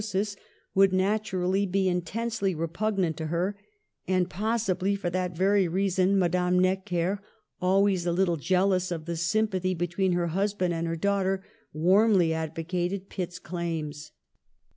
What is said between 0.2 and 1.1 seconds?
sis, would